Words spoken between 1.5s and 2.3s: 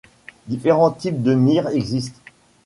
existent.